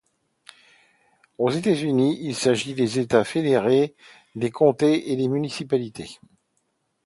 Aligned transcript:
Aux 1.37 1.51
États-Unis, 1.51 2.17
il 2.23 2.33
s’agit 2.35 2.73
des 2.73 2.97
États 2.97 3.23
fédérés, 3.23 3.93
des 4.33 4.49
comtés 4.49 5.11
et 5.11 5.15
des 5.15 5.27
municipalités. 5.27 6.19